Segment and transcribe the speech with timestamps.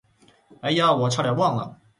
[0.61, 1.77] 哎呀，我差点忘了。